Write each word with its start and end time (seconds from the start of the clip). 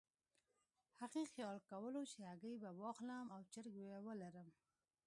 هغې 1.01 1.23
خیال 1.33 1.57
کولو 1.69 2.01
چې 2.11 2.19
هګۍ 2.29 2.55
به 2.61 2.69
واخلم 2.81 3.25
او 3.35 3.41
چرګې 3.51 3.83
به 3.89 3.97
ولرم. 4.07 4.49